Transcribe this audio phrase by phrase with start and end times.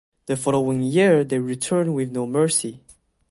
[0.25, 2.81] The following year they returned with No Mercy.